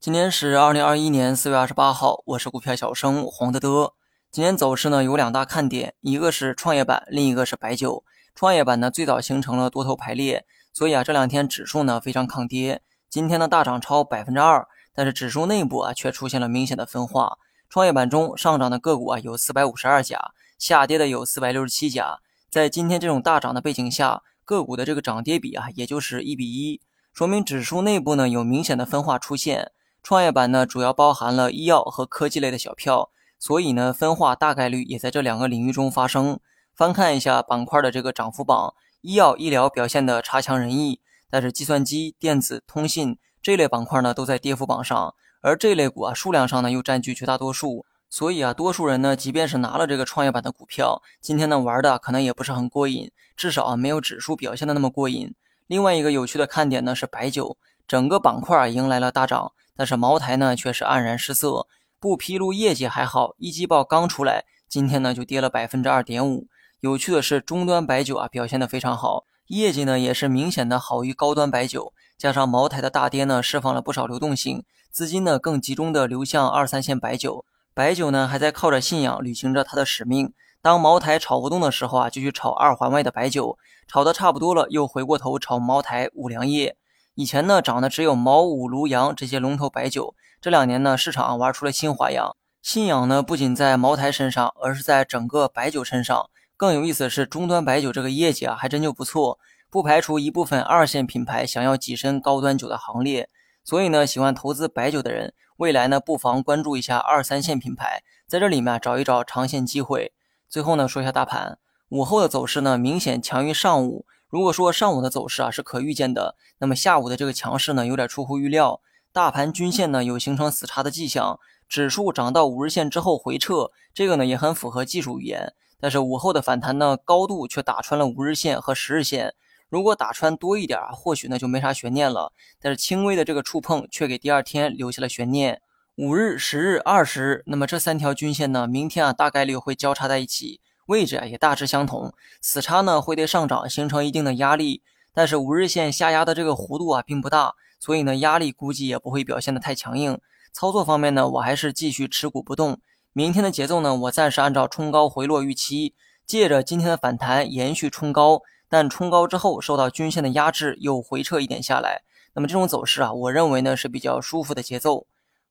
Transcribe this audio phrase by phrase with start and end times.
[0.00, 3.92] 今天是二零二一年四月二十八号，我是股票小生黄德德。
[4.30, 8.04] 今天走势呢有两大看点，一个是创业板，另一个是白酒。
[8.34, 12.80] 创业板呢最早形成了多头排列，所以啊这两天指数呢非常抗跌。
[13.10, 17.36] 今天呢大涨超百分之二，但是指数内部啊却出现了明显的分化。
[17.68, 22.20] 创业板中上涨的个股啊有四百五十二家，下跌的有四百六十七家。
[22.48, 26.80] 在今天这种大涨的背景下，个股的这个涨跌比啊也就是一比一，
[27.16, 29.72] 说明指数内部呢有明显的分化出现。
[30.02, 36.38] 创业板呢，主要包含了医药和科技类的小票，所以呢，分化大概率也在这两个领域中发生。
[36.74, 47.86] 翻看一下板块的这个涨幅榜，医药医疗表现的差强人意，但是计算机、电子、通信这类板块呢，都在跌幅榜上，而这类股啊，数量上呢又占据绝大多数。
[48.10, 55.34] 所以啊，多数人呢，即便是拿了这个创业板的股票，今天呢玩的可能也不是很过瘾，至少啊没有指数表现的那么过瘾。
[55.66, 57.56] 另外一个有趣的看点呢是白酒，
[57.88, 59.52] 整个板块迎来了大涨。
[59.74, 61.66] 但是茅台呢却是黯然失色，
[62.00, 66.46] 不披露业绩还好，一季报刚出来，今天呢就跌了百分之二点五。
[66.80, 71.92] 有趣的是，中端白酒啊表现的非常好，业绩呢也是明显的好于高端白酒。
[72.16, 77.44] 加上茅台的大跌呢，释放了不少流动性，资金呢更集中的流向二三线白酒。
[77.74, 80.32] 白酒呢还在靠着信仰履行着它的使命。
[80.66, 86.76] 当茅台炒不动的时候啊，就去炒二环外的白酒，炒的差不多了，又回过头炒茅台、五粮液。
[87.14, 90.16] 以前呢，涨的只有茅五、庐阳这些龙头白酒。
[90.40, 92.34] 这两年呢，市场玩出了新花样。
[92.62, 96.28] 信仰呢，不仅在茅台身上，而是在整个白酒身上。
[96.56, 99.38] 更有意思的是，终端白酒这个业绩啊，还真就不错。
[99.70, 103.28] 不排除一部分二线品牌想要跻身高端酒的行列。
[103.62, 110.12] 所以呢，喜欢投资白酒的人，未来呢，不妨关注一下二三线品牌，在这里面找一找长线机会。
[110.48, 111.58] 最后呢，说一下大盘，
[111.88, 114.06] 午后的走势呢，明显强于上午。
[114.28, 118.80] 如果说上午的走势啊是可预见的，那么下午的这个强势呢有点出乎预料。
[119.12, 125.54] 大盘均线呢有形成死叉的迹象，指数涨到五日线之后回撤，这个呢也很符合技术语言。
[125.78, 129.34] 但是午后的反弹呢高度却打穿了五日线和十日线，
[129.68, 132.32] 如果打穿多一点啊，或许呢就没啥悬念了。
[132.60, 135.62] 但是轻微的这个触碰却给第二天留下了悬念。
[135.96, 140.60] 五日、十日、二十日，那么这三条均线呢，明天啊大概率会交叉在一起。
[140.84, 142.12] 位置啊也大致相同，
[142.42, 144.82] 死叉呢会对上涨形成一定的压力，
[145.14, 150.20] 但是五日线下压的这个弧度啊并不大，所以呢压力估计也不会表现的太强硬。
[150.52, 152.78] 操作方面呢，我还是继续持股不动。
[153.14, 155.94] 明天的节奏呢，我暂时按照冲高回落预期，
[156.26, 162.02] 借着今天的反弹延续冲高，但冲高之后受到均线的压制又回撤一点下来。
[162.34, 165.06] 那么这种走势啊，我认为呢是比较舒服的节奏。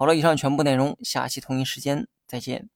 [0.00, 2.70] 好了，以上全部内容，下期同一时间再见。